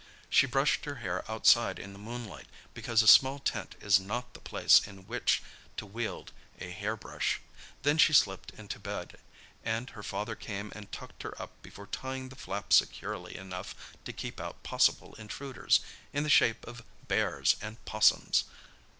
[0.31, 4.39] She brushed her hair outside in the moonlight, because a small tent is not the
[4.39, 5.43] place in which
[5.77, 7.39] to wield a hairbrush;
[7.83, 9.19] then she slipped into bed,
[9.63, 13.75] and her father came and tucked her up before tying the flap securely enough
[14.05, 15.81] to keep out possible intruders
[16.13, 18.45] in the shape of "bears" and 'possums.